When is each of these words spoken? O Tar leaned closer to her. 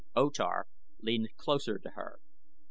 O 0.15 0.31
Tar 0.31 0.65
leaned 1.01 1.29
closer 1.37 1.77
to 1.77 1.91
her. 1.91 2.17